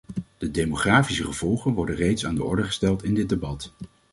[0.37, 3.73] De demografische gevolgen werden reeds aan de orde gesteld in dit debat.